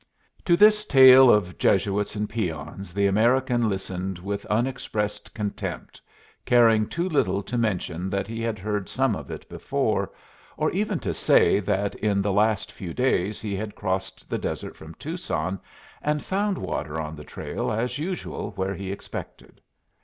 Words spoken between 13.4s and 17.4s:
he had crossed the desert from Tucson and found water on the